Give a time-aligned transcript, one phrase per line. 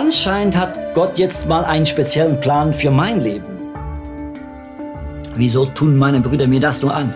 [0.00, 3.72] Anscheinend hat Gott jetzt mal einen speziellen Plan für mein Leben.
[5.34, 7.12] Wieso tun meine Brüder mir das nur an?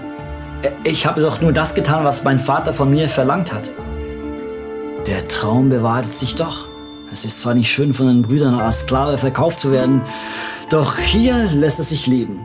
[0.82, 3.70] Ich habe doch nur das getan, was mein Vater von mir verlangt hat.
[5.06, 6.66] Der Traum bewahrheitet sich doch.
[7.12, 10.02] Es ist zwar nicht schön, von den Brüdern als Sklave verkauft zu werden,
[10.68, 12.40] doch hier lässt es sich leben.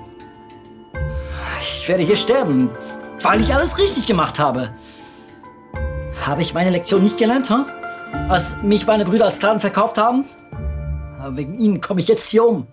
[1.62, 2.70] Ich werde hier sterben,
[3.23, 4.70] weil ich alles richtig gemacht habe.
[6.27, 7.65] Habe ich meine Lektion nicht gelernt, huh?
[8.29, 10.25] Als mich meine Brüder als Sklaven verkauft haben?
[11.29, 12.67] Wegen ihnen komme ich jetzt hier um.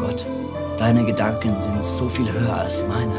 [0.00, 0.24] Gott,
[0.78, 3.12] deine Gedanken sind so viel höher als meine.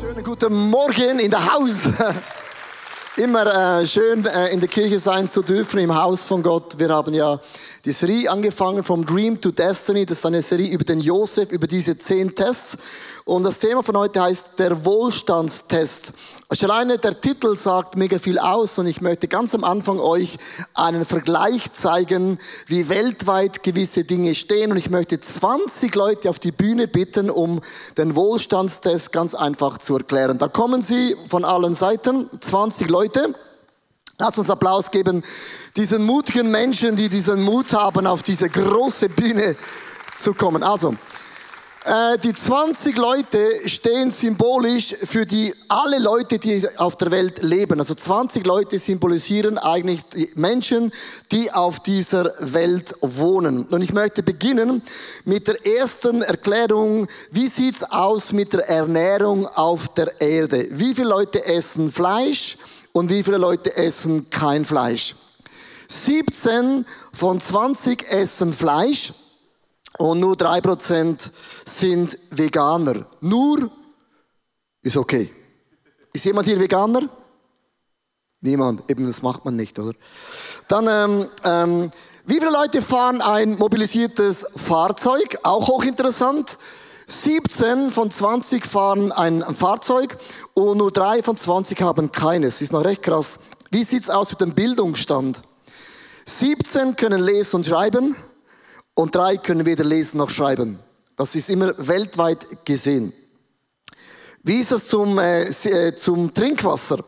[0.00, 1.88] Schönen guten Morgen in der Haus.
[3.16, 6.78] Immer äh, schön äh, in der Kirche sein zu dürfen, im Haus von Gott.
[6.78, 7.40] Wir haben ja
[7.88, 10.04] die Serie angefangen, From Dream to Destiny.
[10.04, 12.76] Das ist eine Serie über den Josef, über diese zehn Tests.
[13.24, 16.12] Und das Thema von heute heißt der Wohlstandstest.
[16.52, 20.36] Schon alleine der Titel sagt mega viel aus und ich möchte ganz am Anfang euch
[20.74, 24.70] einen Vergleich zeigen, wie weltweit gewisse Dinge stehen.
[24.70, 27.62] Und ich möchte 20 Leute auf die Bühne bitten, um
[27.96, 30.36] den Wohlstandstest ganz einfach zu erklären.
[30.36, 33.34] Da kommen sie von allen Seiten, 20 Leute.
[34.20, 35.22] Lass uns Applaus geben
[35.76, 39.54] diesen mutigen Menschen, die diesen Mut haben, auf diese große Bühne
[40.12, 40.64] zu kommen.
[40.64, 40.96] Also,
[41.84, 47.78] äh, die 20 Leute stehen symbolisch für die alle Leute, die auf der Welt leben.
[47.78, 50.92] Also 20 Leute symbolisieren eigentlich die Menschen,
[51.30, 53.66] die auf dieser Welt wohnen.
[53.66, 54.82] Und ich möchte beginnen
[55.26, 57.06] mit der ersten Erklärung.
[57.30, 60.66] Wie sieht's aus mit der Ernährung auf der Erde?
[60.72, 62.56] Wie viele Leute essen Fleisch?
[62.98, 65.14] Und wie viele Leute essen kein Fleisch.
[65.86, 69.12] 17 von 20 essen Fleisch
[69.98, 71.30] und nur 3%
[71.64, 73.06] sind Veganer.
[73.20, 73.70] Nur
[74.82, 75.30] ist okay.
[76.12, 77.08] Ist jemand hier Veganer?
[78.40, 79.96] Niemand, eben das macht man nicht, oder?
[80.66, 81.92] Dann, ähm, ähm,
[82.26, 85.38] wie viele Leute fahren ein mobilisiertes Fahrzeug?
[85.44, 86.58] Auch hochinteressant.
[87.10, 90.18] 17 von 20 fahren ein Fahrzeug
[90.52, 92.60] und nur drei von 20 haben keines.
[92.60, 93.38] Ist noch recht krass.
[93.70, 95.42] Wie sieht's aus mit dem Bildungsstand?
[96.26, 98.14] 17 können lesen und schreiben
[98.92, 100.78] und drei können weder lesen noch schreiben.
[101.16, 103.14] Das ist immer weltweit gesehen.
[104.42, 107.02] Wie ist es zum, äh, äh zum Trinkwasser?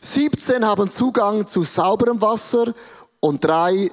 [0.00, 2.72] 17 haben Zugang zu sauberem Wasser
[3.20, 3.90] und drei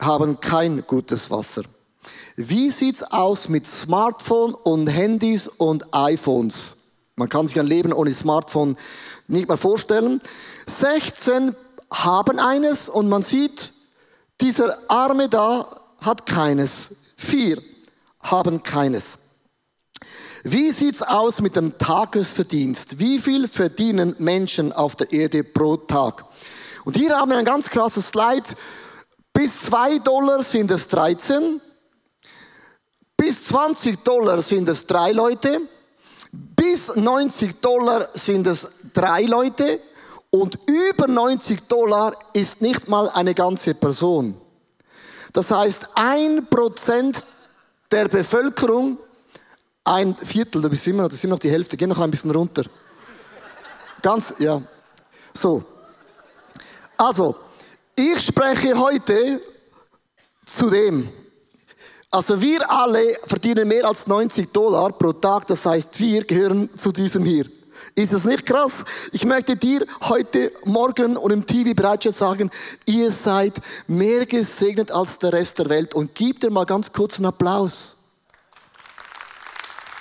[0.00, 1.62] haben kein gutes Wasser.
[2.36, 6.76] Wie sieht's aus mit Smartphone und Handys und iPhones?
[7.16, 8.76] Man kann sich ein Leben ohne Smartphone
[9.28, 10.20] nicht mehr vorstellen.
[10.66, 11.54] 16
[11.90, 13.72] haben eines und man sieht,
[14.40, 15.66] dieser Arme da
[16.00, 17.12] hat keines.
[17.16, 17.62] Vier
[18.20, 19.18] haben keines.
[20.42, 22.98] Wie sieht's aus mit dem Tagesverdienst?
[22.98, 26.24] Wie viel verdienen Menschen auf der Erde pro Tag?
[26.84, 28.48] Und hier haben wir ein ganz krasses Slide.
[29.34, 31.60] Bis zwei Dollar sind es 13.
[33.22, 35.60] Bis 20 Dollar sind es drei Leute.
[36.32, 39.78] Bis 90 Dollar sind es drei Leute.
[40.30, 44.36] Und über 90 Dollar ist nicht mal eine ganze Person.
[45.32, 47.24] Das heißt, ein Prozent
[47.92, 48.98] der Bevölkerung,
[49.84, 52.10] ein Viertel, du bist immer noch, das ist immer noch die Hälfte, geh noch ein
[52.10, 52.64] bisschen runter.
[54.02, 54.60] Ganz, ja.
[55.32, 55.62] So.
[56.96, 57.36] Also,
[57.94, 59.40] ich spreche heute
[60.44, 61.08] zu dem,
[62.12, 66.92] also wir alle verdienen mehr als 90 Dollar pro Tag, das heißt wir gehören zu
[66.92, 67.46] diesem hier.
[67.94, 68.84] Ist es nicht krass?
[69.12, 72.50] Ich möchte dir heute Morgen und im TV bereits sagen,
[72.84, 73.54] ihr seid
[73.86, 77.96] mehr gesegnet als der Rest der Welt und gib dir mal ganz kurz einen Applaus.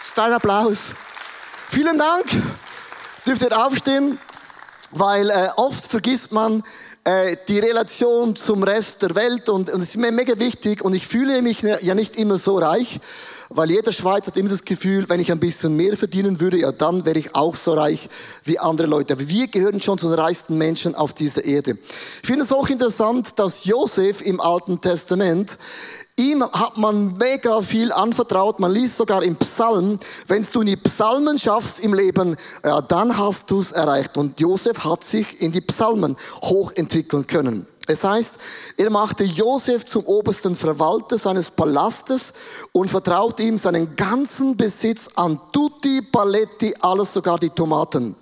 [0.01, 0.91] Ist dein Applaus.
[1.69, 2.25] Vielen Dank.
[3.25, 4.19] Dürft ihr aufstehen,
[4.91, 6.63] weil äh, oft vergisst man,
[7.03, 11.07] äh, die Relation zum Rest der Welt und, es ist mir mega wichtig und ich
[11.07, 12.99] fühle mich ja nicht immer so reich,
[13.49, 16.71] weil jeder Schweizer hat immer das Gefühl, wenn ich ein bisschen mehr verdienen würde, ja
[16.71, 18.07] dann wäre ich auch so reich
[18.43, 19.13] wie andere Leute.
[19.13, 21.77] Aber wir gehören schon zu den reichsten Menschen auf dieser Erde.
[22.21, 25.57] Ich finde es auch interessant, dass Josef im Alten Testament
[26.21, 28.59] Ihm hat man mega viel anvertraut.
[28.59, 29.97] Man liest sogar im Psalm,
[30.27, 34.15] wenn du in die Psalmen schaffst im Leben, ja, dann hast du es erreicht.
[34.17, 37.65] Und Josef hat sich in die Psalmen hochentwickeln können.
[37.87, 38.37] Es heißt,
[38.77, 42.33] er machte Josef zum obersten Verwalter seines Palastes
[42.71, 48.15] und vertraute ihm seinen ganzen Besitz an tutti paletti, alles sogar die Tomaten.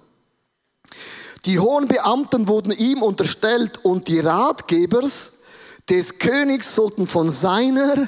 [1.44, 5.39] Die hohen Beamten wurden ihm unterstellt und die Ratgebers
[5.90, 8.08] des Königs sollten von seiner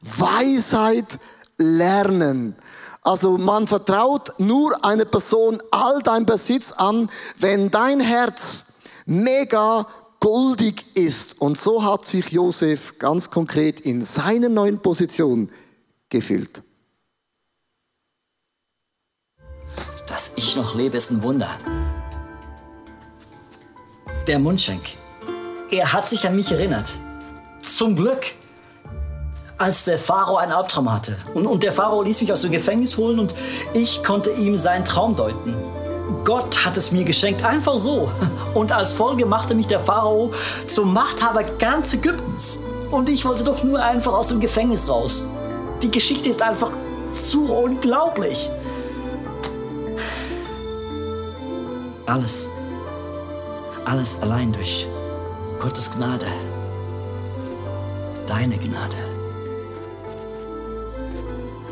[0.00, 1.18] Weisheit
[1.56, 2.56] lernen.
[3.02, 8.64] Also man vertraut nur einer Person all dein Besitz an, wenn dein Herz
[9.04, 9.86] mega
[10.20, 11.40] goldig ist.
[11.40, 15.50] Und so hat sich Josef ganz konkret in seiner neuen Position
[16.08, 16.62] gefühlt.
[20.08, 21.58] Dass ich noch lebe, ist ein Wunder.
[24.26, 24.82] Der Mundschenk.
[25.70, 26.88] Er hat sich an mich erinnert.
[27.64, 28.34] Zum Glück.
[29.56, 31.16] Als der Pharao einen Albtraum hatte.
[31.32, 33.34] Und, und der Pharao ließ mich aus dem Gefängnis holen und
[33.72, 35.54] ich konnte ihm seinen Traum deuten.
[36.24, 38.10] Gott hat es mir geschenkt, einfach so.
[38.54, 40.32] Und als Folge machte mich der Pharao
[40.66, 42.58] zum Machthaber ganz Ägyptens.
[42.90, 45.28] Und ich wollte doch nur einfach aus dem Gefängnis raus.
[45.82, 46.70] Die Geschichte ist einfach
[47.12, 48.50] zu unglaublich.
[52.06, 52.48] Alles,
[53.84, 54.86] alles allein durch
[55.60, 56.26] Gottes Gnade.
[58.26, 58.96] Deine Gnade.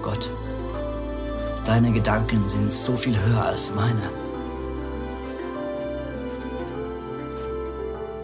[0.02, 0.28] Gott,
[1.64, 4.10] deine Gedanken sind so viel höher als meine.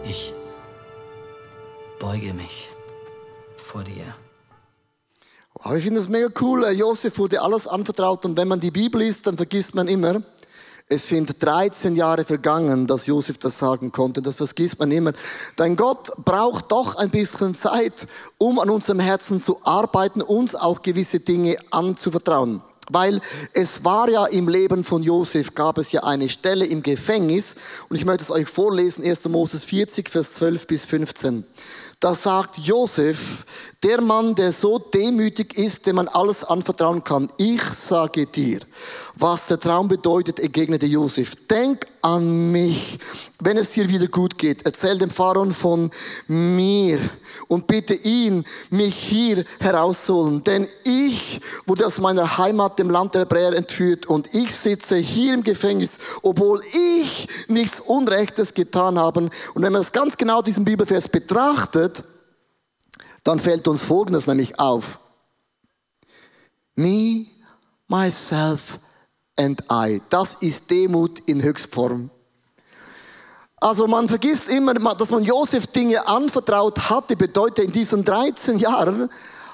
[0.03, 0.33] Ich
[1.99, 2.69] beuge mich
[3.57, 4.15] vor dir.
[5.53, 6.65] Wow, ich finde das mega cool.
[6.71, 10.21] Josef wurde alles anvertraut und wenn man die Bibel liest, dann vergisst man immer,
[10.91, 14.23] es sind 13 Jahre vergangen, dass Josef das sagen konnte.
[14.23, 15.13] Das vergisst man immer.
[15.59, 18.07] Denn Gott braucht doch ein bisschen Zeit,
[18.39, 22.63] um an unserem Herzen zu arbeiten, uns auch gewisse Dinge anzuvertrauen.
[22.89, 23.21] Weil
[23.53, 27.55] es war ja im Leben von Josef, gab es ja eine Stelle im Gefängnis.
[27.89, 29.29] Und ich möchte es euch vorlesen, 1.
[29.29, 31.45] Moses 40, Vers 12 bis 15.
[31.99, 33.45] Da sagt Josef,
[33.83, 37.31] der Mann, der so demütig ist, dem man alles anvertrauen kann.
[37.37, 38.59] Ich sage dir,
[39.15, 41.47] was der Traum bedeutet, entgegnete Josef.
[41.47, 42.99] Denk an mich,
[43.39, 44.65] wenn es dir wieder gut geht.
[44.65, 45.91] Erzähl dem Pharaon von
[46.27, 46.99] mir
[47.47, 50.43] und bitte ihn, mich hier herauszuholen.
[50.43, 55.33] Denn ich wurde aus meiner Heimat, dem Land der Hebräer, entführt und ich sitze hier
[55.33, 59.21] im Gefängnis, obwohl ich nichts Unrechtes getan habe.
[59.21, 62.03] Und wenn man das ganz genau diesen Bibelvers betrachtet,
[63.29, 64.97] dann fällt uns Folgendes nämlich auf.
[66.73, 67.27] Me,
[67.87, 68.79] myself
[69.37, 70.01] and I.
[70.09, 72.09] Das ist Demut in Höchstform.
[73.57, 79.11] Also man vergisst immer, dass man Josef Dinge anvertraut hatte, bedeutet in diesen 13 Jahren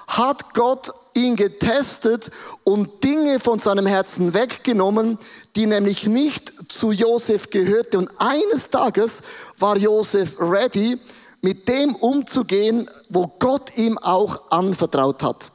[0.08, 2.32] hat Gott ihn getestet
[2.64, 5.18] und Dinge von seinem Herzen weggenommen,
[5.56, 7.98] die nämlich nicht zu Josef gehörte.
[7.98, 9.22] Und eines Tages
[9.58, 10.98] war Josef ready,
[11.46, 15.52] mit dem umzugehen, wo Gott ihm auch anvertraut hat.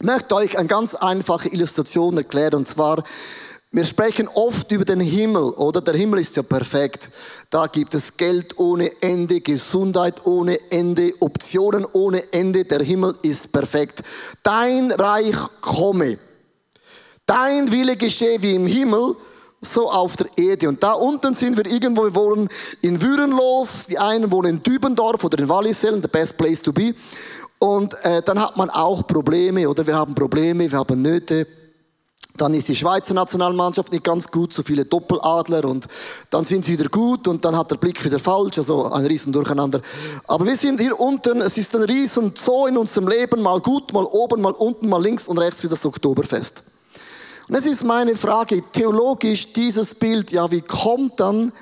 [0.00, 3.04] Ich möchte euch eine ganz einfache Illustration erklären, und zwar,
[3.70, 5.80] wir sprechen oft über den Himmel, oder?
[5.80, 7.12] Der Himmel ist ja perfekt.
[7.50, 12.64] Da gibt es Geld ohne Ende, Gesundheit ohne Ende, Optionen ohne Ende.
[12.64, 14.02] Der Himmel ist perfekt.
[14.42, 16.18] Dein Reich komme.
[17.26, 19.14] Dein Wille geschehe wie im Himmel,
[19.62, 20.68] so auf der Erde.
[20.68, 22.48] Und da unten sind wir irgendwo, wir wohnen
[22.82, 26.94] in Würenlos, die einen wohnen in Dübendorf oder in Wallisellen, the best place to be.
[27.60, 31.46] Und äh, dann hat man auch Probleme, oder wir haben Probleme, wir haben Nöte.
[32.36, 35.86] Dann ist die Schweizer Nationalmannschaft nicht ganz gut, so viele Doppeladler und
[36.30, 39.34] dann sind sie wieder gut und dann hat der Blick wieder falsch, also ein riesen
[39.34, 39.82] Durcheinander.
[40.26, 43.92] Aber wir sind hier unten, es ist ein riesen Zoo in unserem Leben, mal gut,
[43.92, 46.64] mal oben, mal unten, mal links und rechts wie das Oktoberfest.
[47.52, 51.52] Und es ist meine Frage, theologisch dieses Bild, ja, wie kommt dann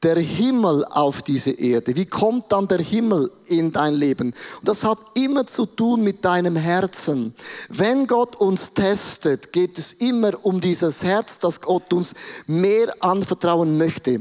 [0.00, 1.96] der Himmel auf diese Erde?
[1.96, 4.28] Wie kommt dann der Himmel in dein Leben?
[4.28, 7.34] Und das hat immer zu tun mit deinem Herzen.
[7.68, 12.14] Wenn Gott uns testet, geht es immer um dieses Herz, das Gott uns
[12.46, 14.20] mehr anvertrauen möchte.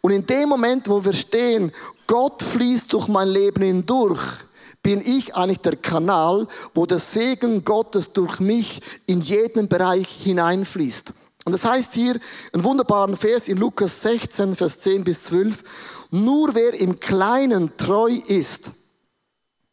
[0.00, 1.72] Und in dem Moment, wo wir stehen,
[2.06, 4.44] Gott fließt durch mein Leben hindurch,
[4.88, 11.12] bin ich eigentlich der Kanal, wo der Segen Gottes durch mich in jeden Bereich hineinfließt.
[11.44, 12.18] Und das heißt hier
[12.54, 16.08] einen wunderbaren Vers in Lukas 16, Vers 10 bis 12.
[16.12, 18.72] Nur wer im Kleinen treu ist,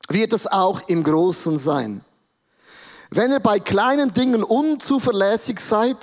[0.10, 2.03] wird es auch im Großen sein.
[3.10, 5.95] Wenn ihr bei kleinen Dingen unzuverlässig seid,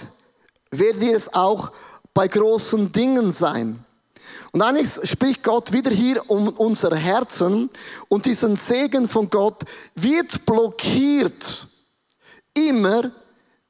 [0.70, 1.70] werdet ihr es auch
[2.14, 3.84] bei großen Dingen sein.
[4.52, 7.70] Und eigentlich spricht Gott wieder hier um unser Herzen
[8.08, 9.62] und diesen Segen von Gott
[9.94, 11.66] wird blockiert
[12.52, 13.10] immer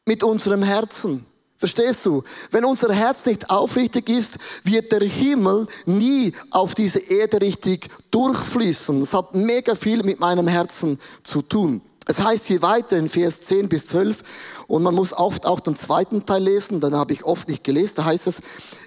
[0.05, 1.25] mit unserem Herzen.
[1.57, 2.25] Verstehst du?
[2.51, 8.99] Wenn unser Herz nicht aufrichtig ist, wird der Himmel nie auf diese Erde richtig durchfließen.
[8.99, 11.81] Das hat mega viel mit meinem Herzen zu tun.
[12.07, 14.25] Es heißt hier weiter in Vers 10 bis 12
[14.67, 17.95] und man muss oft auch den zweiten Teil lesen, dann habe ich oft nicht gelesen,
[17.97, 18.43] da heißt es,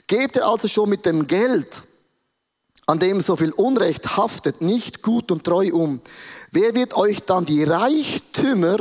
[0.08, 1.84] gebt ihr also schon mit dem Geld,
[2.86, 6.02] an dem so viel Unrecht haftet, nicht gut und treu um.
[6.52, 8.78] Wer wird euch dann die Reichtümer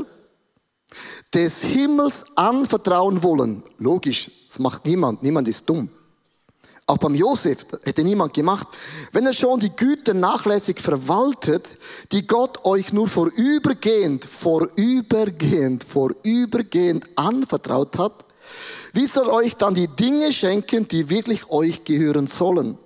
[1.32, 3.62] des Himmels anvertrauen wollen.
[3.78, 5.22] Logisch, das macht niemand.
[5.22, 5.88] Niemand ist dumm.
[6.86, 8.68] Auch beim Josef hätte niemand gemacht.
[9.12, 11.78] Wenn er schon die Güter nachlässig verwaltet,
[12.12, 18.23] die Gott euch nur vorübergehend, vorübergehend, vorübergehend anvertraut hat,
[18.94, 22.78] wie soll euch dann die Dinge schenken, die wirklich euch gehören sollen?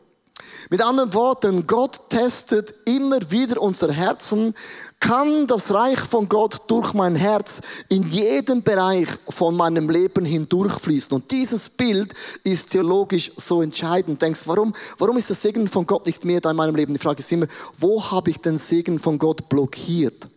[0.71, 4.55] Mit anderen Worten, Gott testet immer wieder unser Herzen.
[5.00, 7.61] Kann das Reich von Gott durch mein Herz
[7.91, 11.12] in jedem Bereich von meinem Leben hindurchfließen?
[11.15, 14.23] Und dieses Bild ist theologisch so entscheidend.
[14.23, 16.95] Denkst, warum, warum ist das Segen von Gott nicht mehr da in meinem Leben?
[16.95, 17.47] Die Frage ist immer,
[17.77, 20.29] wo habe ich den Segen von Gott blockiert?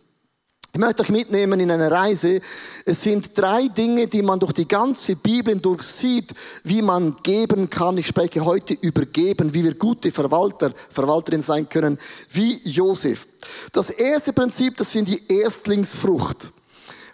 [0.74, 2.40] Ich möchte euch mitnehmen in eine Reise.
[2.86, 6.32] Es sind drei Dinge, die man durch die ganze Bibel hindurch sieht,
[6.64, 7.98] wie man geben kann.
[7.98, 11.98] Ich spreche heute über geben, wie wir gute Verwalter, Verwalterin sein können,
[12.30, 13.26] wie Josef.
[13.72, 16.50] Das erste Prinzip, das sind die Erstlingsfrucht.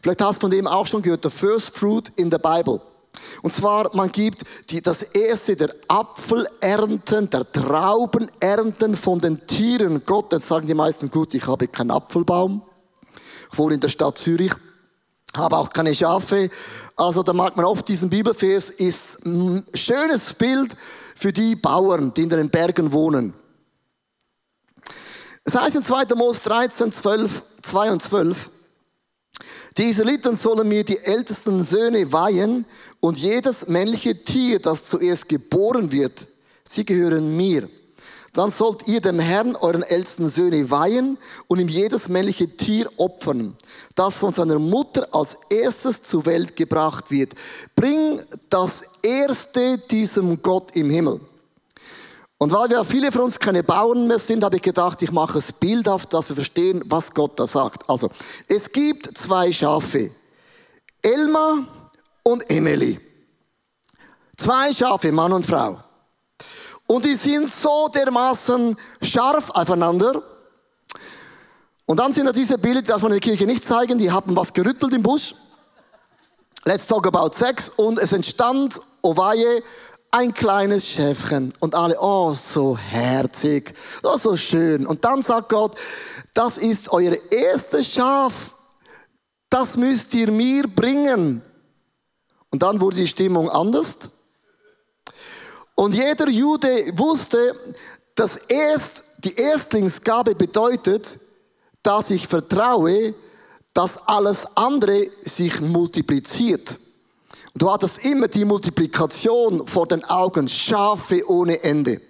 [0.03, 2.81] Vielleicht hast du von dem auch schon gehört, the first fruit in the Bible.
[3.43, 10.33] Und zwar, man gibt die, das erste der Apfelernten, der Traubenernten von den Tieren Gott.
[10.33, 12.63] Dann sagen die meisten, gut, ich habe keinen Apfelbaum.
[13.51, 14.53] Ich wohne in der Stadt Zürich,
[15.37, 16.51] habe auch keine Schafe.
[16.97, 20.77] Also da mag man oft diesen Bibelvers, ist ein schönes Bild
[21.15, 23.35] für die Bauern, die in den Bergen wohnen.
[25.45, 26.15] Es heißt in 2.
[26.15, 28.51] Mose 13, 12, 2 und 12,
[29.79, 32.67] die Israeliten sollen mir die ältesten Söhne weihen
[33.01, 36.27] und jedes männliche Tier, das zuerst geboren wird,
[36.65, 37.69] sie gehören mir.
[38.35, 43.57] Dann sollt ihr dem Herrn euren ältesten Söhne weihen und ihm jedes männliche Tier opfern,
[43.95, 47.35] das von seiner Mutter als erstes zur Welt gebracht wird.
[47.75, 48.21] Bring
[48.51, 51.21] das Erste diesem Gott im Himmel.
[52.41, 55.39] Und weil wir viele von uns keine Bauern mehr sind, habe ich gedacht, ich mache
[55.39, 57.91] es bildhaft, dass wir verstehen, was Gott da sagt.
[57.91, 58.11] Also,
[58.47, 60.13] es gibt zwei Schafe.
[61.03, 61.67] Elma
[62.23, 63.01] und Emily.
[64.37, 65.79] Zwei Schafe, Mann und Frau.
[66.89, 70.23] Und die sind so dermaßen scharf aufeinander.
[71.85, 74.11] Und dann sind da diese Bilder, die darf man in der Kirche nicht zeigen, die
[74.11, 75.35] haben was gerüttelt im Busch.
[76.65, 77.71] Let's talk about sex.
[77.77, 79.15] Und es entstand, oh
[80.11, 81.53] ein kleines Schäfchen.
[81.61, 84.87] Und alle, oh, so herzig, oh, so schön.
[84.87, 85.77] Und dann sagt Gott,
[86.33, 88.55] das ist euer erstes Schaf.
[89.51, 91.43] Das müsst ihr mir bringen.
[92.51, 94.11] Und dann wurde die Stimmung anders.
[95.79, 97.55] Und jeder Jude wusste,
[98.17, 101.21] dass erst die Erstlingsgabe bedeutet,
[101.85, 103.15] dass ich vertraue,
[103.75, 106.77] dass alles andere sich multipliziert.
[107.55, 112.01] Du hattest immer die Multiplikation vor den Augen, Schafe ohne Ende.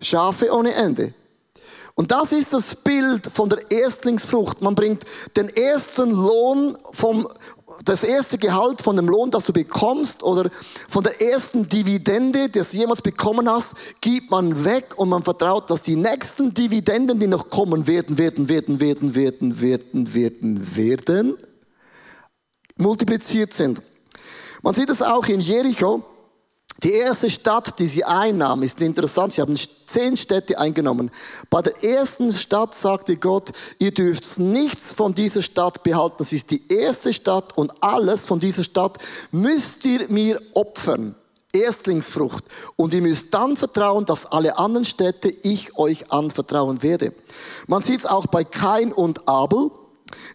[0.00, 1.12] Schafe ohne Ende.
[1.94, 4.62] Und das ist das Bild von der Erstlingsfrucht.
[4.62, 5.04] Man bringt
[5.36, 7.28] den ersten Lohn vom,
[7.84, 10.50] das erste Gehalt von dem Lohn, das du bekommst oder
[10.88, 15.70] von der ersten Dividende, die du jemals bekommen hast, gibt man weg und man vertraut,
[15.70, 21.38] dass die nächsten Dividenden, die noch kommen werden, werden, werden, werden, werden, werden, werden, werden,
[22.76, 23.80] multipliziert sind.
[24.62, 26.02] Man sieht es auch in Jericho.
[26.82, 29.32] Die erste Stadt, die sie einnahm, ist interessant.
[29.32, 31.10] Sie haben zehn Städte eingenommen.
[31.48, 36.16] Bei der ersten Stadt sagte Gott, ihr dürft nichts von dieser Stadt behalten.
[36.18, 38.98] Das ist die erste Stadt und alles von dieser Stadt
[39.30, 41.14] müsst ihr mir opfern.
[41.52, 42.44] Erstlingsfrucht.
[42.76, 47.12] Und ihr müsst dann vertrauen, dass alle anderen Städte ich euch anvertrauen werde.
[47.66, 49.70] Man sieht es auch bei Kain und Abel.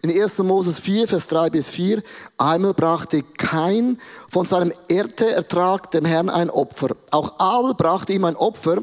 [0.02, 0.38] In 1.
[0.38, 2.02] Moses 4, Vers 3 bis 4,
[2.36, 6.96] einmal brachte kein von seinem Ernteertrag dem Herrn ein Opfer.
[7.10, 8.82] Auch Abel brachte ihm ein Opfer.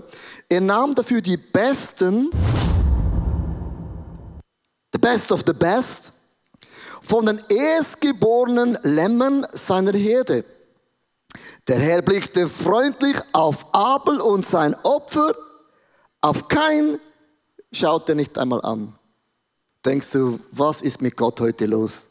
[0.50, 2.30] Er nahm dafür die besten,
[4.94, 6.14] the best of the best,
[7.02, 10.44] von den erstgeborenen Lämmen seiner Herde.
[11.68, 15.34] Der Herr blickte freundlich auf Abel und sein Opfer,
[16.22, 17.00] auf kein
[17.72, 18.94] schaut er nicht einmal an
[19.86, 22.08] denkst du, was ist mit Gott heute los?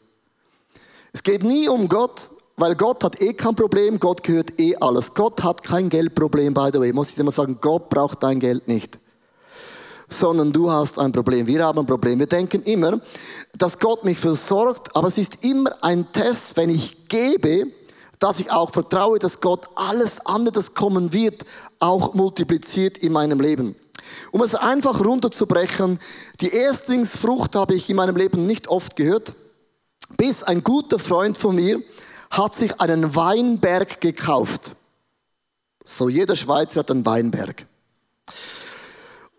[1.13, 5.13] Es geht nie um Gott, weil Gott hat eh kein Problem, Gott gehört eh alles.
[5.13, 6.93] Gott hat kein Geldproblem, by the way.
[6.93, 8.97] Muss ich dir mal sagen, Gott braucht dein Geld nicht.
[10.07, 11.47] Sondern du hast ein Problem.
[11.47, 12.19] Wir haben ein Problem.
[12.19, 12.99] Wir denken immer,
[13.57, 17.67] dass Gott mich versorgt, aber es ist immer ein Test, wenn ich gebe,
[18.19, 21.45] dass ich auch vertraue, dass Gott alles andere, das kommen wird,
[21.79, 23.75] auch multipliziert in meinem Leben.
[24.31, 25.99] Um es einfach runterzubrechen,
[26.41, 29.33] die Erstlingsfrucht habe ich in meinem Leben nicht oft gehört,
[30.17, 31.81] bis ein guter Freund von mir
[32.29, 34.75] hat sich einen Weinberg gekauft.
[35.83, 37.65] So jeder Schweizer hat einen Weinberg.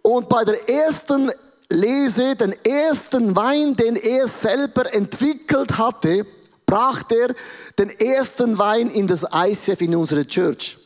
[0.03, 1.31] Und bei der ersten
[1.69, 6.25] Lese, den ersten Wein, den er selber entwickelt hatte,
[6.65, 7.35] brachte er
[7.79, 10.79] den ersten Wein in das ICF in unsere Church.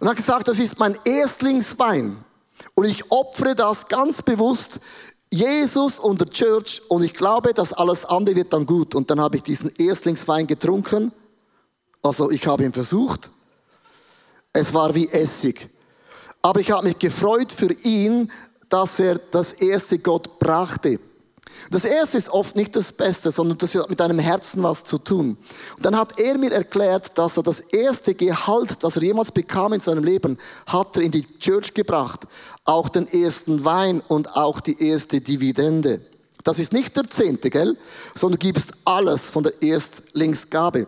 [0.00, 2.22] Und hat gesagt, das ist mein Erstlingswein.
[2.74, 4.80] Und ich opfere das ganz bewusst
[5.32, 8.94] Jesus und der Church und ich glaube, dass alles andere wird dann gut.
[8.94, 11.12] Und dann habe ich diesen Erstlingswein getrunken.
[12.02, 13.30] Also ich habe ihn versucht.
[14.52, 15.68] Es war wie Essig.
[16.42, 18.30] Aber ich habe mich gefreut für ihn,
[18.68, 21.00] dass er das erste Gott brachte.
[21.70, 24.98] Das erste ist oft nicht das Beste, sondern das hat mit deinem Herzen was zu
[24.98, 25.36] tun.
[25.76, 29.72] Und dann hat er mir erklärt, dass er das erste Gehalt, das er jemals bekam
[29.72, 32.26] in seinem Leben, hat er in die Church gebracht.
[32.64, 36.00] Auch den ersten Wein und auch die erste Dividende.
[36.44, 37.76] Das ist nicht der Zehnte, gell?
[38.14, 40.86] Sondern du gibst alles von der Erstlingsgabe.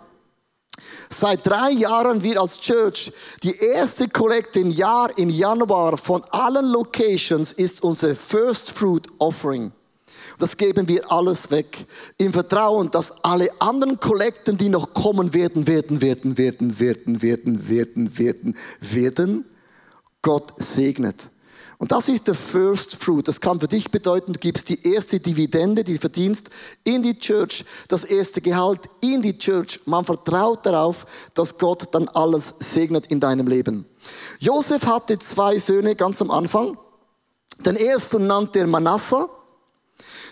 [1.08, 6.66] Seit drei Jahren wir als Church die erste Kollekte im Jahr, im Januar von allen
[6.66, 9.72] Locations ist unser First Fruit Offering.
[10.38, 11.86] Das geben wir alles weg.
[12.18, 17.68] Im Vertrauen, dass alle anderen Kollekten, die noch kommen werden, werden, werden, werden, werden, werden,
[17.68, 19.44] werden, werden, werden,
[20.20, 21.30] Gott segnet.
[21.78, 23.28] Und das ist der First Fruit.
[23.28, 26.48] Das kann für dich bedeuten, du gibst die erste Dividende, die du verdienst,
[26.84, 29.80] in die Church, das erste Gehalt in die Church.
[29.84, 33.84] Man vertraut darauf, dass Gott dann alles segnet in deinem Leben.
[34.38, 36.78] Josef hatte zwei Söhne ganz am Anfang.
[37.64, 39.26] Den ersten nannte er Manasseh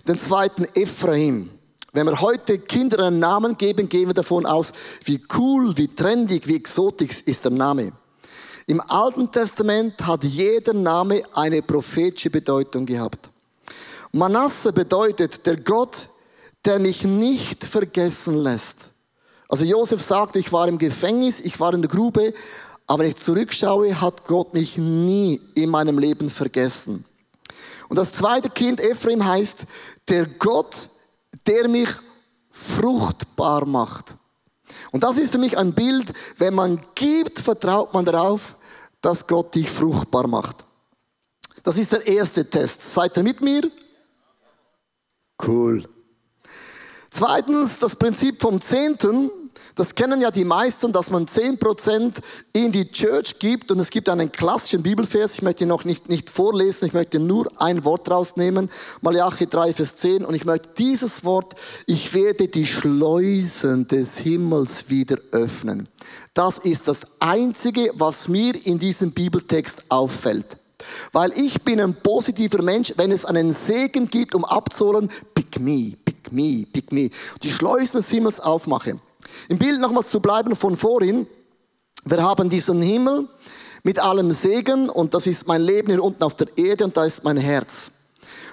[0.07, 1.51] den zweiten Ephraim.
[1.93, 4.73] Wenn wir heute Kindern einen Namen geben, gehen wir davon aus,
[5.05, 7.93] wie cool, wie trendig, wie exotisch ist der Name.
[8.67, 13.31] Im Alten Testament hat jeder Name eine prophetische Bedeutung gehabt.
[14.13, 16.09] Manasse bedeutet der Gott,
[16.65, 18.91] der mich nicht vergessen lässt.
[19.49, 22.33] Also Josef sagt, ich war im Gefängnis, ich war in der Grube,
[22.87, 27.05] aber wenn ich zurückschaue, hat Gott mich nie in meinem Leben vergessen.
[27.89, 29.67] Und das zweite Kind, Ephraim, heißt,
[30.09, 30.89] der Gott,
[31.47, 31.91] der mich
[32.51, 34.15] fruchtbar macht.
[34.93, 38.57] Und das ist für mich ein Bild, wenn man gibt, vertraut man darauf,
[39.01, 40.65] dass Gott dich fruchtbar macht.
[41.63, 42.81] Das ist der erste Test.
[42.95, 43.63] Seid ihr mit mir?
[45.47, 45.85] Cool.
[47.11, 49.31] Zweitens, das Prinzip vom Zehnten.
[49.77, 52.13] Das kennen ja die meisten, dass man 10%
[52.53, 53.73] in die Church gibt.
[53.73, 57.19] Und es gibt einen klassischen Bibelvers, ich möchte ihn noch nicht, nicht vorlesen, ich möchte
[57.19, 58.71] nur ein Wort rausnehmen.
[59.01, 60.25] Malachi 3, Vers 10.
[60.25, 61.55] Und ich möchte dieses Wort,
[61.87, 65.89] ich werde die Schleusen des Himmels wieder öffnen.
[66.35, 70.57] Das ist das Einzige, was mir in diesem Bibeltext auffällt.
[71.13, 75.95] Weil ich bin ein positiver Mensch, wenn es einen Segen gibt, um abzuholen, pick me,
[76.05, 77.11] pick me, pick me.
[77.43, 79.01] Die Schleusen des Himmels aufmache.
[79.49, 81.27] Im Bild nochmals zu bleiben von vorhin.
[82.05, 83.27] Wir haben diesen Himmel
[83.83, 87.05] mit allem Segen und das ist mein Leben hier unten auf der Erde und da
[87.05, 87.91] ist mein Herz.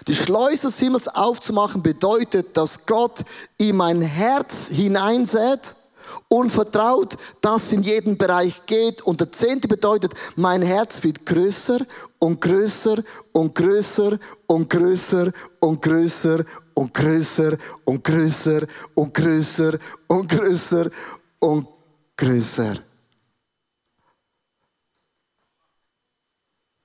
[0.07, 3.23] Die Schleuse des Himmels aufzumachen bedeutet, dass Gott
[3.57, 5.75] in mein Herz hineinsät
[6.27, 9.01] und vertraut, dass in jeden Bereich geht.
[9.01, 11.79] Und der Zehnte bedeutet, mein Herz wird größer
[12.19, 20.29] und größer und größer und größer und größer und größer und größer und größer und
[20.29, 20.91] größer
[21.39, 21.67] und
[22.17, 22.75] größer.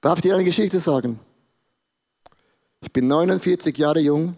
[0.01, 1.19] Darf ich dir eine Geschichte sagen?
[2.81, 4.37] Ich bin 49 Jahre jung.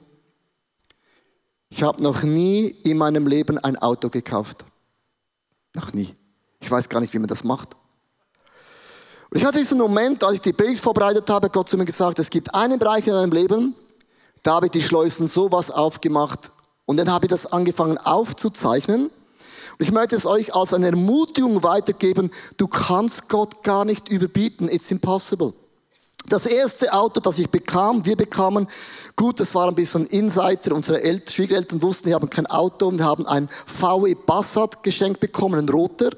[1.69, 4.65] Ich habe noch nie in meinem Leben ein Auto gekauft.
[5.79, 6.13] Noch nie.
[6.59, 7.77] Ich weiß gar nicht, wie man das macht.
[9.31, 12.19] Und ich hatte diesen Moment, als ich die Predigt vorbereitet habe, Gott zu mir gesagt,
[12.19, 13.77] es gibt einen Bereich in deinem Leben,
[14.43, 16.51] da habe ich die Schleusen sowas aufgemacht
[16.85, 19.05] und dann habe ich das angefangen aufzuzeichnen.
[19.07, 19.13] Und
[19.79, 24.91] ich möchte es euch als eine Ermutigung weitergeben, du kannst Gott gar nicht überbieten, it's
[24.91, 25.53] impossible.
[26.29, 28.69] Das erste Auto, das ich bekam, wir bekamen,
[29.17, 33.05] gut, das war ein bisschen Insider, unsere Eltern, Schwiegereltern wussten, wir haben kein Auto, wir
[33.05, 36.11] haben ein VW Passat geschenkt bekommen, ein roter.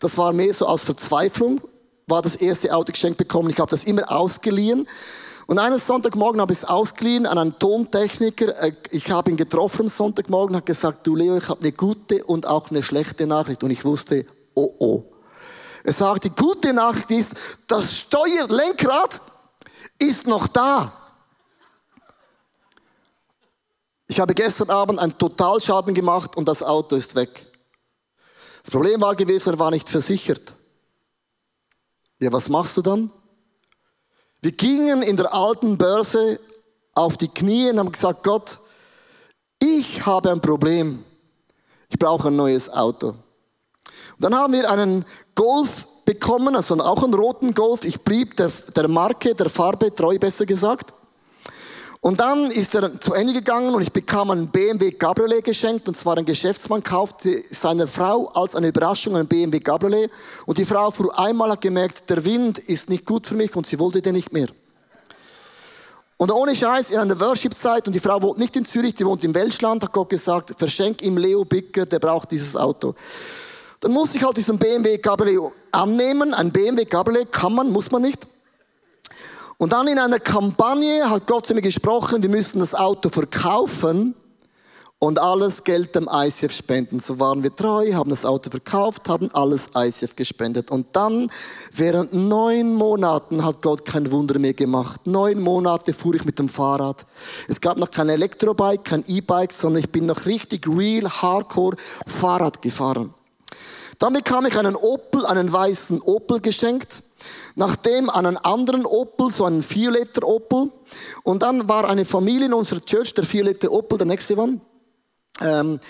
[0.00, 1.60] Das war mehr so aus Verzweiflung,
[2.06, 3.50] war das erste Auto geschenkt bekommen.
[3.50, 4.88] Ich habe das immer ausgeliehen.
[5.46, 8.62] Und eines Sonntagmorgen habe ich es ausgeliehen an einen Tontechniker.
[8.62, 12.46] Äh, ich habe ihn getroffen Sonntagmorgen, hat gesagt, du Leo, ich habe eine gute und
[12.46, 13.62] auch eine schlechte Nachricht.
[13.62, 15.04] Und ich wusste, oh oh.
[15.84, 17.34] Er sagt, die gute Nachricht ist,
[17.66, 19.20] das Steuerlenkrad
[19.98, 20.92] ist noch da.
[24.06, 27.46] Ich habe gestern Abend einen Totalschaden gemacht und das Auto ist weg.
[28.62, 30.54] Das Problem war gewesen, er war nicht versichert.
[32.20, 33.10] Ja, was machst du dann?
[34.40, 36.40] Wir gingen in der alten Börse
[36.94, 38.58] auf die Knie und haben gesagt, Gott,
[39.58, 41.04] ich habe ein Problem.
[41.88, 43.08] Ich brauche ein neues Auto.
[43.08, 43.18] Und
[44.18, 47.84] dann haben wir einen Golf bekommen, also auch einen roten Golf.
[47.84, 50.94] Ich blieb der, der Marke, der Farbe treu, besser gesagt.
[52.00, 55.86] Und dann ist er zu Ende gegangen und ich bekam einen BMW Cabriolet geschenkt.
[55.86, 60.10] Und zwar ein Geschäftsmann kaufte seiner Frau als eine Überraschung einen BMW Cabriolet.
[60.46, 63.66] Und die Frau fuhr einmal, hat gemerkt, der Wind ist nicht gut für mich und
[63.66, 64.48] sie wollte den nicht mehr.
[66.16, 69.22] Und ohne Scheiß, in einer Worship-Zeit, und die Frau wohnt nicht in Zürich, die wohnt
[69.24, 72.94] im Welschland, hat Gott gesagt, verschenk ihm Leo Bicker, der braucht dieses Auto.
[73.80, 76.34] Dann muss ich halt diesen BMW Cabriolet annehmen.
[76.34, 78.26] Ein BMW Cabriolet kann man, muss man nicht.
[79.56, 84.14] Und dann in einer Kampagne hat Gott zu mir gesprochen, wir müssen das Auto verkaufen
[85.00, 87.00] und alles Geld dem ICF spenden.
[87.00, 90.70] So waren wir treu, haben das Auto verkauft, haben alles ICF gespendet.
[90.70, 91.30] Und dann,
[91.72, 95.00] während neun Monaten hat Gott kein Wunder mehr gemacht.
[95.06, 97.06] Neun Monate fuhr ich mit dem Fahrrad.
[97.48, 102.62] Es gab noch kein Elektrobike, kein E-Bike, sondern ich bin noch richtig real, hardcore Fahrrad
[102.62, 103.14] gefahren.
[103.98, 107.02] Dann bekam ich einen Opel, einen weißen Opel geschenkt.
[107.56, 110.70] Nachdem einen anderen Opel, so einen violetter Opel.
[111.24, 114.60] Und dann war eine Familie in unserer Church, der violette Opel, der nächste one.
[115.40, 115.80] Ähm,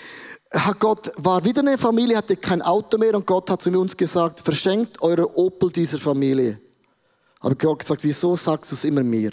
[0.79, 4.39] Gott war wieder eine Familie, hatte kein Auto mehr und Gott hat zu uns gesagt,
[4.39, 6.59] verschenkt eure Opel dieser Familie.
[7.41, 9.31] Aber Gott gesagt, wieso sagst du es immer mir?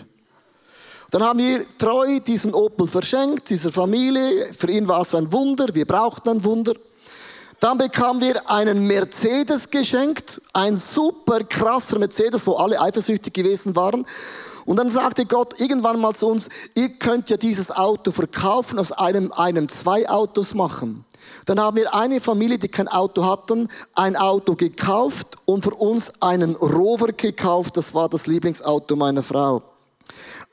[1.11, 4.31] Dann haben wir treu diesen Opel verschenkt, dieser Familie.
[4.55, 6.75] Für ihn war es ein Wunder, wir brauchten ein Wunder.
[7.61, 14.07] Dann bekamen wir einen Mercedes geschenkt, ein super krasser Mercedes, wo alle eifersüchtig gewesen waren.
[14.67, 18.93] Und dann sagte Gott irgendwann mal zu uns, ihr könnt ja dieses Auto verkaufen, aus
[18.93, 21.05] einem, einem zwei Autos machen.
[21.47, 26.21] Dann haben wir eine Familie, die kein Auto hatten, ein Auto gekauft und für uns
[26.21, 27.77] einen Rover gekauft.
[27.77, 29.63] Das war das Lieblingsauto meiner Frau.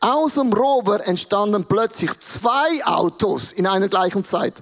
[0.04, 4.54] Aus dem Rover entstanden plötzlich zwei Autos in einer gleichen Zeit.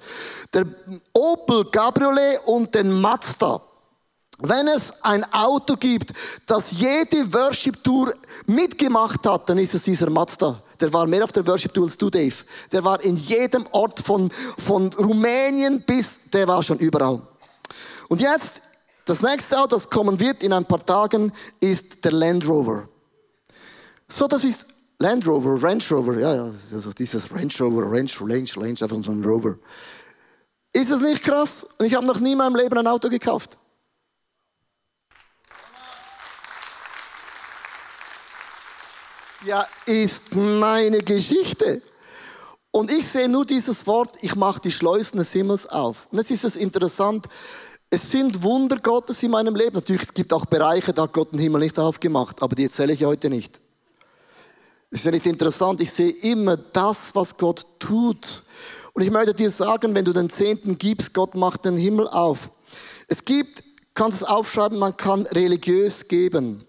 [0.54, 0.68] Der
[1.14, 3.60] Opel Cabriolet und den Mazda.
[4.38, 6.12] Wenn es ein Auto gibt,
[6.46, 8.14] das jede Worship-Tour
[8.46, 10.62] mitgemacht hat, dann ist es dieser Mazda.
[10.80, 12.36] Der war mehr auf der Worship-Tour als du, Dave.
[12.72, 17.20] Der war in jedem Ort von, von Rumänien bis, der war schon überall.
[18.10, 18.62] Und jetzt,
[19.06, 22.88] das nächste Auto, das kommen wird in ein paar Tagen, ist der Land Rover.
[24.08, 24.71] So, das ist
[25.02, 29.12] Land Rover, Range Rover, ja, ja, also dieses Range Rover, Range, Range, Range, einfach so
[29.12, 29.58] ein Rover.
[30.74, 31.66] Ist es nicht krass?
[31.80, 33.58] Und ich habe noch nie in meinem Leben ein Auto gekauft.
[39.44, 41.82] Ja, ist meine Geschichte.
[42.70, 46.08] Und ich sehe nur dieses Wort, ich mache die Schleusen des Himmels auf.
[46.12, 47.26] Und jetzt ist es interessant,
[47.90, 49.78] es sind Wunder Gottes in meinem Leben.
[49.78, 52.94] Natürlich, es gibt auch Bereiche, da hat Gott den Himmel nicht aufgemacht, aber die erzähle
[52.94, 53.60] ich heute nicht.
[54.92, 55.80] Ist ja nicht interessant.
[55.80, 58.44] Ich sehe immer das, was Gott tut.
[58.92, 62.50] Und ich möchte dir sagen, wenn du den Zehnten gibst, Gott macht den Himmel auf.
[63.08, 66.68] Es gibt, kannst es aufschreiben, man kann religiös geben.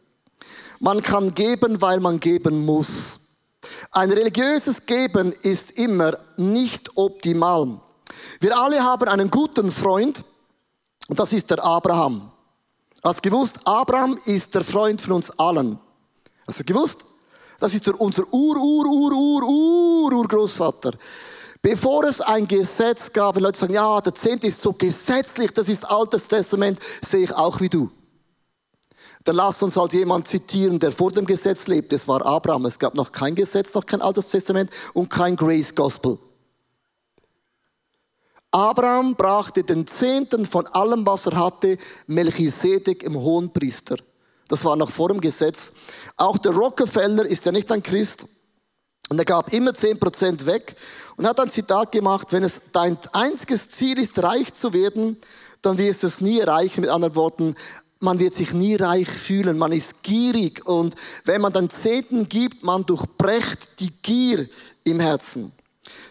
[0.79, 3.19] Man kann geben, weil man geben muss.
[3.91, 7.81] Ein religiöses Geben ist immer nicht optimal.
[8.39, 10.25] Wir alle haben einen guten Freund
[11.09, 12.31] und das ist der Abraham.
[13.03, 15.79] Hast du gewusst, Abraham ist der Freund von uns allen.
[16.47, 17.05] Hast du gewusst?
[17.63, 20.91] Das ist unser Ur, Ur, Ur, Ur, Ur, Urgroßvater.
[21.63, 25.69] Bevor es ein Gesetz gab, wenn Leute sagen, ja, der Zehnte ist so gesetzlich, das
[25.69, 27.89] ist Altes Testament, sehe ich auch wie du.
[29.23, 31.93] Dann lass uns halt jemand zitieren, der vor dem Gesetz lebt.
[31.93, 32.67] Das war Abraham.
[32.67, 36.19] Es gab noch kein Gesetz, noch kein Altes Testament und kein Grace Gospel.
[38.51, 43.99] Abraham brachte den Zehnten von allem, was er hatte, Melchisedek im Hohenpriester.
[44.53, 45.73] Das war noch vor dem Gesetz.
[46.19, 48.27] Auch der Rockefeller ist ja nicht ein Christ.
[49.09, 50.77] Und er gab immer 10% weg
[51.17, 55.17] und hat ein Zitat gemacht, wenn es dein einziges Ziel ist, reich zu werden,
[55.63, 56.83] dann wirst du es nie erreichen.
[56.83, 57.55] Mit anderen Worten,
[58.01, 62.63] man wird sich nie reich fühlen, man ist gierig und wenn man dann Zehnten gibt,
[62.63, 64.47] man durchbrecht die Gier
[64.85, 65.51] im Herzen.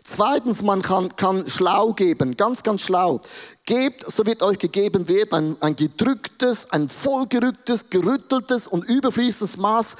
[0.03, 3.21] Zweitens, man kann, kann schlau geben, ganz, ganz schlau.
[3.65, 9.95] Gebt, so wird euch gegeben werden, ein, ein gedrücktes, ein vollgerücktes, gerütteltes und überfließendes Maß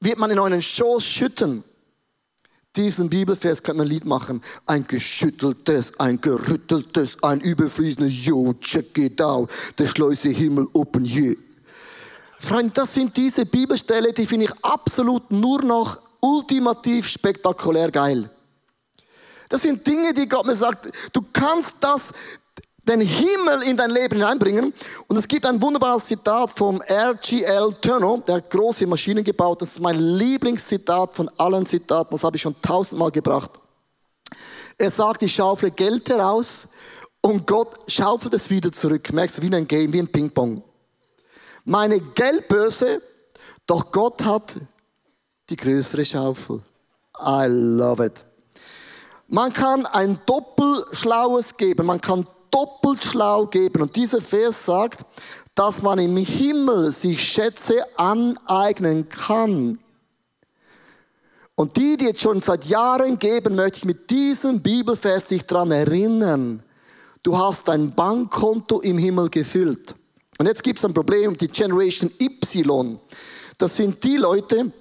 [0.00, 1.62] wird man in euren Schoß schütten.
[2.74, 4.40] Diesen Bibelvers kann man ein Lied machen.
[4.64, 11.36] Ein geschütteltes, ein gerütteltes, ein überfließendes, yo, check it out, der Schleuse Himmel open je.
[12.38, 18.30] Freund, das sind diese Bibelstelle, die finde ich absolut nur noch ultimativ spektakulär geil.
[19.48, 22.12] Das sind Dinge, die Gott mir sagt, du kannst das,
[22.88, 24.72] den Himmel in dein Leben hineinbringen.
[25.06, 27.74] Und es gibt ein wunderbares Zitat vom R.G.L.
[27.80, 29.62] Turner, der hat große Maschinen gebaut.
[29.62, 32.10] Das ist mein Lieblingszitat von allen Zitaten.
[32.12, 33.50] Das habe ich schon tausendmal gebracht.
[34.78, 36.68] Er sagt, ich schaufle Geld heraus
[37.20, 39.12] und Gott schaufelt es wieder zurück.
[39.12, 40.62] Merkst du, wie ein Game, wie ein Ping-Pong.
[41.64, 43.02] Meine Geldbörse,
[43.66, 44.56] doch Gott hat
[45.50, 46.62] die größere Schaufel.
[47.20, 48.27] I love it.
[49.28, 53.82] Man kann ein Doppelschlaues geben, man kann doppelt schlau geben.
[53.82, 55.00] Und dieser Vers sagt,
[55.54, 59.78] dass man im Himmel sich Schätze aneignen kann.
[61.54, 65.72] Und die, die jetzt schon seit Jahren geben, möchte ich mit diesem Bibelvers sich daran
[65.72, 66.62] erinnern.
[67.22, 69.94] Du hast dein Bankkonto im Himmel gefüllt.
[70.38, 72.98] Und jetzt gibt es ein Problem, die Generation Y.
[73.58, 74.72] Das sind die Leute,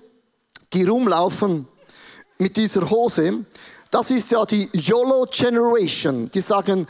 [0.72, 1.68] die rumlaufen
[2.38, 3.44] mit dieser Hose.
[3.92, 6.30] Das ist ja die YOLO Generation.
[6.32, 6.88] Die sagen,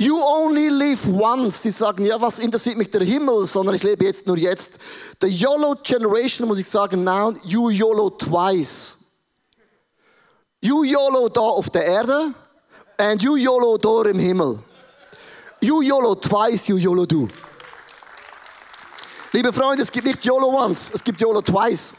[0.00, 1.62] You only live once.
[1.62, 4.78] Die sagen, ja, was interessiert mich der Himmel, sondern ich lebe jetzt nur jetzt.
[5.20, 8.98] The YOLO Generation, muss ich sagen, now you YOLO twice.
[10.60, 12.34] You YOLO da auf der Erde
[12.98, 14.58] and you YOLO da im Himmel.
[15.60, 17.28] You YOLO twice, you YOLO do.
[19.32, 21.94] Liebe Freunde, es gibt nicht YOLO once, es gibt YOLO twice.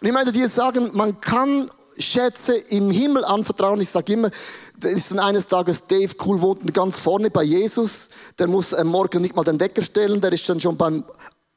[0.00, 3.80] Und ich möchte dir sagen, man kann Schätze im Himmel anvertrauen.
[3.80, 4.30] Ich sage immer,
[4.78, 8.10] das ist dann eines Tages Dave Cool wohnt ganz vorne bei Jesus.
[8.38, 11.04] Der muss am Morgen nicht mal den Wecker stellen, der ist dann schon beim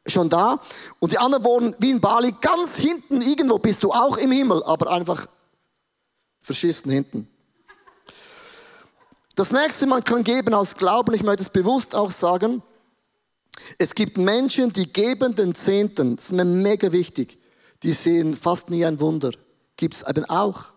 [0.05, 0.59] schon da.
[0.99, 4.61] Und die anderen wohnen wie in Bali ganz hinten irgendwo bist du auch im Himmel,
[4.63, 5.27] aber einfach
[6.41, 7.27] verschissen hinten.
[9.35, 12.61] Das nächste, man kann geben aus Glauben, ich möchte es bewusst auch sagen,
[13.77, 17.39] es gibt Menschen, die geben den Zehnten, das ist mir mega wichtig,
[17.81, 19.31] die sehen fast nie ein Wunder.
[19.83, 20.67] Gibt es eben auch.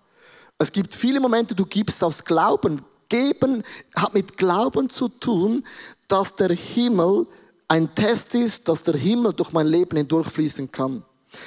[0.58, 2.82] Es gibt viele Momente, du gibst aus Glauben.
[3.08, 3.62] Geben
[3.94, 5.64] hat mit Glauben zu tun,
[6.08, 7.28] dass der Himmel
[7.68, 11.04] ein Test ist, dass der Himmel durch mein Leben hindurchfließen kann.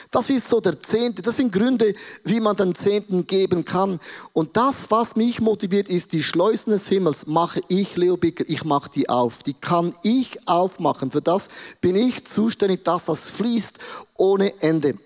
[0.10, 1.22] Das ist so der Zehnte.
[1.22, 1.94] Das sind Gründe,
[2.24, 4.00] wie man den Zehnten geben kann.
[4.32, 8.64] Und das, was mich motiviert, ist, die Schleusen des Himmels mache ich, Leo Bicker, ich
[8.64, 9.44] mache die auf.
[9.44, 11.12] Die kann ich aufmachen.
[11.12, 11.50] Für das
[11.82, 13.80] bin ich zuständig, dass das fließt
[14.16, 14.98] ohne Ende.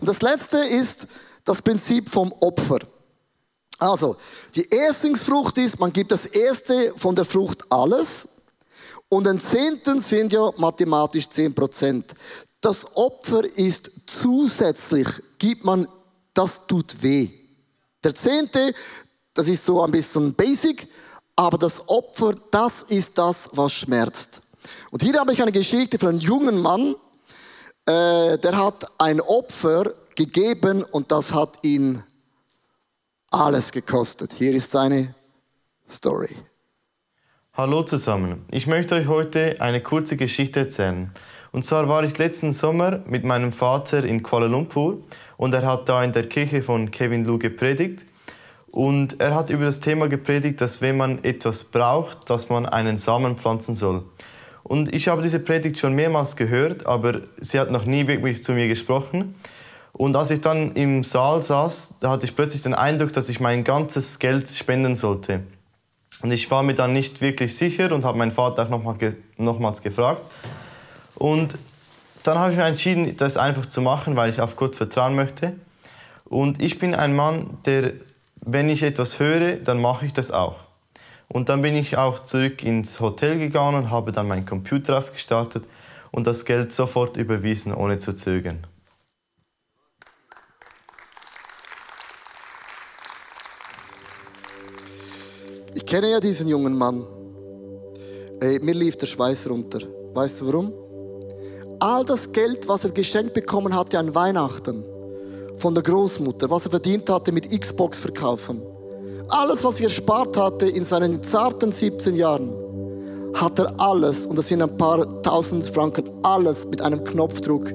[0.00, 1.06] Und das Letzte ist
[1.48, 2.78] das Prinzip vom Opfer.
[3.78, 4.16] Also,
[4.54, 8.28] die Erstlingsfrucht ist, man gibt das Erste von der Frucht alles.
[9.08, 12.12] Und den Zehnten sind ja mathematisch zehn Prozent.
[12.60, 15.08] Das Opfer ist zusätzlich,
[15.38, 15.88] gibt man,
[16.34, 17.30] das tut weh.
[18.04, 18.74] Der Zehnte,
[19.32, 20.86] das ist so ein bisschen basic,
[21.36, 24.42] aber das Opfer, das ist das, was schmerzt.
[24.90, 26.94] Und hier habe ich eine Geschichte von einem jungen Mann,
[27.86, 32.02] äh, der hat ein Opfer gegeben und das hat ihn
[33.30, 34.32] alles gekostet.
[34.32, 35.14] Hier ist seine
[35.88, 36.34] Story.
[37.54, 38.44] Hallo zusammen.
[38.50, 41.12] Ich möchte euch heute eine kurze Geschichte erzählen.
[41.52, 44.98] Und zwar war ich letzten Sommer mit meinem Vater in Kuala Lumpur
[45.36, 48.04] und er hat da in der Kirche von Kevin Lu gepredigt.
[48.72, 52.96] Und er hat über das Thema gepredigt, dass wenn man etwas braucht, dass man einen
[52.96, 54.04] Samen pflanzen soll.
[54.64, 58.52] Und ich habe diese Predigt schon mehrmals gehört, aber sie hat noch nie wirklich zu
[58.52, 59.36] mir gesprochen.
[59.98, 63.40] Und als ich dann im Saal saß, da hatte ich plötzlich den Eindruck, dass ich
[63.40, 65.40] mein ganzes Geld spenden sollte.
[66.22, 68.96] Und ich war mir dann nicht wirklich sicher und habe meinen Vater auch
[69.38, 70.22] nochmals gefragt.
[71.16, 71.58] Und
[72.22, 75.54] dann habe ich mich entschieden, das einfach zu machen, weil ich auf Gott vertrauen möchte.
[76.26, 77.94] Und ich bin ein Mann, der,
[78.46, 80.58] wenn ich etwas höre, dann mache ich das auch.
[81.26, 85.64] Und dann bin ich auch zurück ins Hotel gegangen und habe dann meinen Computer aufgestartet
[86.12, 88.64] und das Geld sofort überwiesen, ohne zu zögern.
[95.88, 97.06] Kenne ja diesen jungen Mann.
[98.40, 99.80] Ey, mir lief der Schweiß runter.
[100.14, 100.72] Weißt du warum?
[101.80, 104.84] all das Geld, was er geschenkt bekommen hatte an Weihnachten
[105.56, 108.62] von der Großmutter, was er verdient hatte mit Xbox verkaufen,
[109.28, 112.52] alles, was er erspart hatte in seinen zarten 17 Jahren,
[113.34, 117.70] hat er alles, und das sind ein paar tausend Franken, alles mit einem Knopfdruck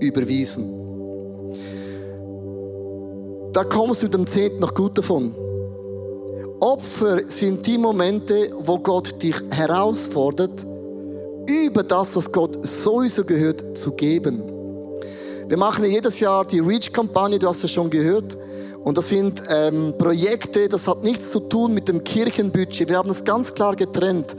[0.00, 0.78] überwiesen.
[3.52, 5.34] Da kommst du dem Zehnten noch gut davon.
[6.62, 10.64] Opfer sind die Momente, wo Gott dich herausfordert,
[11.66, 14.40] über das, was Gott sowieso gehört, zu geben.
[15.48, 18.38] Wir machen jedes Jahr die Reach-Kampagne, du hast es schon gehört.
[18.84, 22.88] Und das sind ähm, Projekte, das hat nichts zu tun mit dem Kirchenbudget.
[22.88, 24.36] Wir haben das ganz klar getrennt.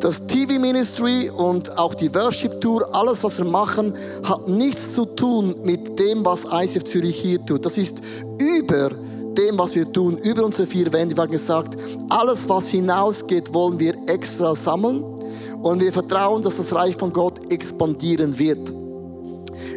[0.00, 6.00] Das TV-Ministry und auch die Worship-Tour, alles, was wir machen, hat nichts zu tun mit
[6.00, 7.64] dem, was ICF Zürich hier tut.
[7.64, 8.00] Das ist
[8.38, 8.90] über
[9.50, 11.16] dem, was wir tun, über unsere vier Wände.
[11.16, 11.76] Wir haben gesagt,
[12.08, 15.02] alles, was hinausgeht, wollen wir extra sammeln.
[15.62, 18.72] Und wir vertrauen, dass das Reich von Gott expandieren wird.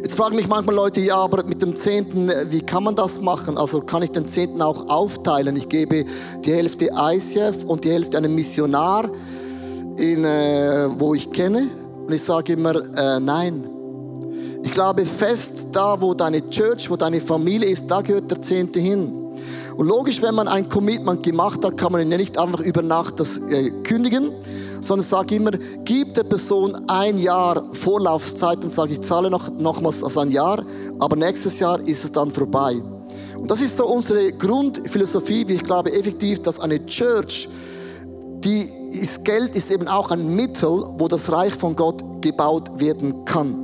[0.02, 3.58] Jetzt fragen mich manchmal Leute, ja, aber mit dem Zehnten, wie kann man das machen?
[3.58, 5.56] Also kann ich den Zehnten auch aufteilen?
[5.56, 6.04] Ich gebe
[6.44, 9.08] die Hälfte ICF und die Hälfte einem Missionar,
[9.96, 11.68] in, äh, wo ich kenne.
[12.06, 13.64] Und ich sage immer, äh, nein.
[14.62, 18.80] Ich glaube fest, da wo deine Church, wo deine Familie ist, da gehört der Zehnte
[18.80, 19.23] hin.
[19.76, 23.38] Und logisch, wenn man ein Commitment gemacht hat, kann man nicht einfach über Nacht das
[23.38, 24.30] äh, kündigen,
[24.80, 25.50] sondern sag immer,
[25.84, 30.64] gib der Person ein Jahr Vorlaufzeit und sage, ich zahle noch, nochmals also ein Jahr,
[30.98, 32.80] aber nächstes Jahr ist es dann vorbei.
[33.36, 37.48] Und das ist so unsere Grundphilosophie, wie ich glaube effektiv, dass eine Church,
[38.44, 43.24] die ist, Geld ist eben auch ein Mittel, wo das Reich von Gott gebaut werden
[43.24, 43.54] kann.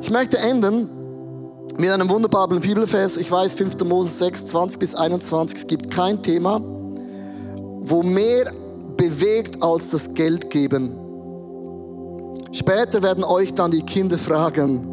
[0.00, 0.88] Ich möchte enden
[1.78, 3.16] mit einem wunderbaren Bibelvers.
[3.16, 3.84] Ich weiß, 5.
[3.84, 5.58] Mose 6, 20 bis 21.
[5.58, 6.60] Es gibt kein Thema,
[7.80, 8.52] wo mehr
[8.96, 10.94] bewegt als das Geld geben.
[12.52, 14.86] Später werden euch dann die Kinder fragen,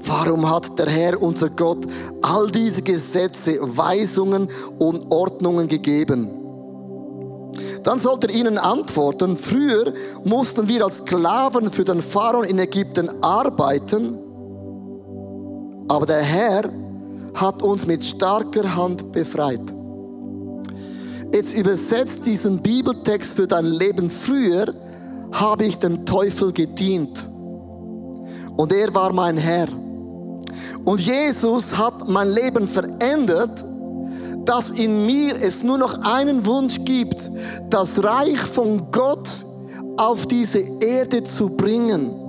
[0.00, 1.86] warum hat der Herr, unser Gott,
[2.22, 4.48] all diese Gesetze, Weisungen
[4.80, 6.28] und Ordnungen gegeben?
[7.84, 9.92] Dann sollte er ihnen antworten, früher
[10.24, 14.18] mussten wir als Sklaven für den Pharao in Ägypten arbeiten,
[15.92, 16.62] aber der Herr
[17.34, 19.60] hat uns mit starker Hand befreit.
[21.34, 24.10] Jetzt übersetzt diesen Bibeltext für dein Leben.
[24.10, 24.72] Früher
[25.32, 27.28] habe ich dem Teufel gedient
[28.56, 29.68] und er war mein Herr.
[30.86, 33.64] Und Jesus hat mein Leben verändert
[34.44, 37.30] dass in mir es nur noch einen Wunsch gibt,
[37.70, 39.28] das Reich von Gott
[39.96, 42.21] auf diese Erde zu bringen.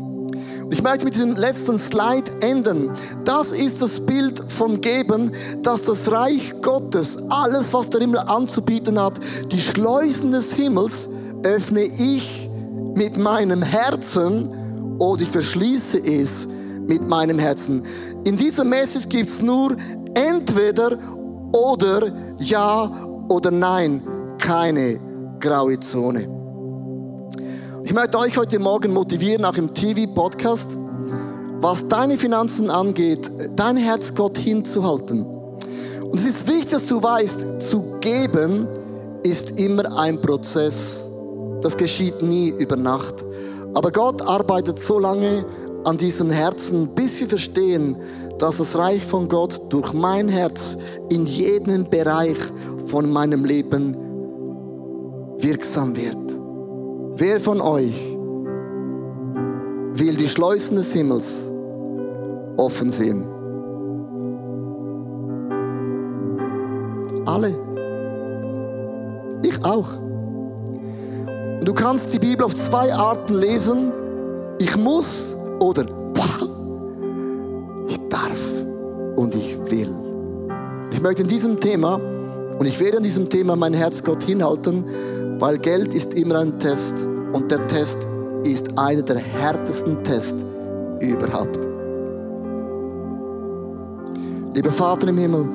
[0.73, 2.89] Ich möchte mit diesem letzten Slide enden.
[3.25, 5.31] Das ist das Bild von Geben,
[5.61, 9.19] dass das Reich Gottes, alles, was der Himmel anzubieten hat,
[9.51, 11.09] die Schleusen des Himmels,
[11.43, 12.49] öffne ich
[12.95, 14.49] mit meinem Herzen
[14.97, 16.47] oder ich verschließe es
[16.87, 17.83] mit meinem Herzen.
[18.23, 19.77] In dieser Message gibt es nur
[20.15, 20.97] entweder
[21.51, 22.91] oder ja
[23.29, 24.01] oder nein,
[24.39, 24.99] keine
[25.39, 26.42] graue Zone.
[27.85, 30.77] Ich möchte euch heute Morgen motivieren, auch im TV-Podcast,
[31.59, 35.25] was deine Finanzen angeht, dein Herz Gott hinzuhalten.
[35.25, 38.67] Und es ist wichtig, dass du weißt, zu geben
[39.23, 41.09] ist immer ein Prozess.
[41.61, 43.15] Das geschieht nie über Nacht.
[43.73, 45.45] Aber Gott arbeitet so lange
[45.83, 47.97] an diesen Herzen, bis wir verstehen,
[48.39, 50.77] dass das Reich von Gott durch mein Herz
[51.11, 52.37] in jedem Bereich
[52.87, 53.97] von meinem Leben
[55.37, 56.22] wirksam wird.
[57.15, 58.17] Wer von euch
[59.93, 61.47] will die Schleusen des Himmels
[62.57, 63.23] offen sehen?
[67.25, 67.53] Alle.
[69.43, 69.89] Ich auch.
[71.63, 73.91] Du kannst die Bibel auf zwei Arten lesen.
[74.59, 75.85] Ich muss oder
[79.23, 79.89] und ich will.
[80.91, 81.99] Ich möchte in diesem Thema
[82.59, 84.85] und ich werde in diesem Thema mein Herz Gott hinhalten,
[85.39, 88.07] weil Geld ist immer ein Test und der Test
[88.43, 90.43] ist einer der härtesten Tests
[91.01, 91.59] überhaupt.
[94.53, 95.49] Lieber Vater im Himmel,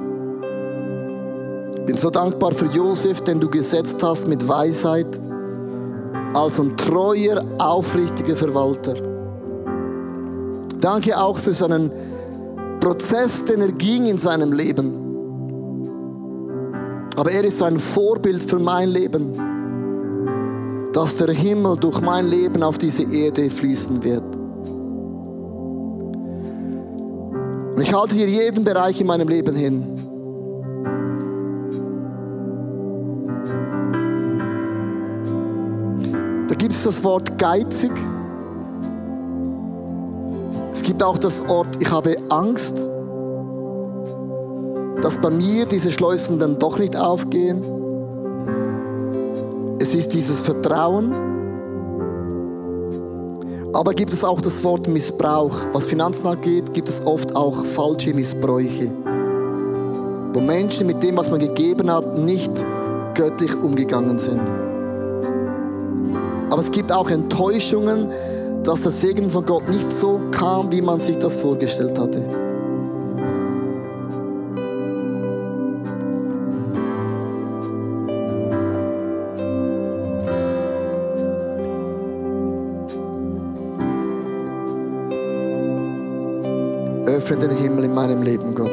[1.78, 5.06] ich bin so dankbar für Josef, den du gesetzt hast mit Weisheit
[6.34, 8.94] als ein treuer, aufrichtiger Verwalter.
[10.80, 11.90] Danke auch für seinen
[12.80, 15.08] Prozess, den er ging in seinem Leben.
[17.16, 19.32] Aber er ist ein Vorbild für mein Leben,
[20.92, 24.22] dass der Himmel durch mein Leben auf diese Erde fließen wird.
[27.74, 29.84] Und ich halte hier jeden Bereich in meinem Leben hin.
[36.48, 37.92] Da gibt es das Wort geizig
[40.98, 42.84] gibt auch das Ort, ich habe Angst,
[45.02, 47.62] dass bei mir diese Schleusen dann doch nicht aufgehen.
[49.88, 51.14] Es ist dieses Vertrauen.
[53.72, 55.56] Aber gibt es auch das Wort Missbrauch.
[55.72, 58.90] Was Finanzen angeht, gibt es oft auch falsche Missbräuche.
[60.34, 62.52] Wo Menschen mit dem, was man gegeben hat, nicht
[63.14, 64.42] göttlich umgegangen sind.
[66.50, 68.10] Aber es gibt auch Enttäuschungen,
[68.64, 72.47] dass der Segen von Gott nicht so kam, wie man sich das vorgestellt hatte.
[87.98, 88.70] Meinem Leben, Gott.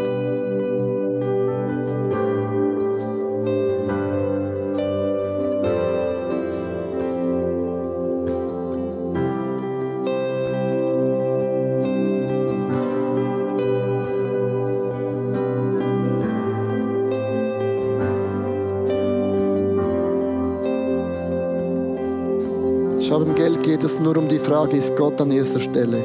[22.99, 25.97] Schau, beim Geld geht es nur um die Frage, ist Gott an erster Stelle?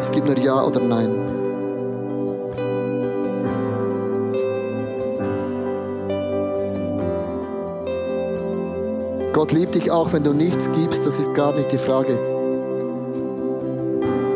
[0.00, 1.43] Es gibt nur Ja oder Nein.
[9.44, 12.18] Gott liebt dich auch, wenn du nichts gibst, das ist gar nicht die Frage.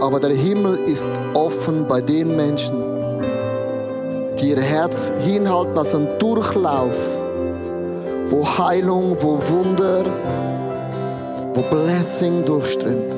[0.02, 2.76] Aber der Himmel ist offen bei den Menschen,
[4.38, 6.94] die ihr Herz hinhalten als ein Durchlauf,
[8.26, 10.04] wo Heilung, wo Wunder,
[11.54, 13.17] wo Blessing durchströmt.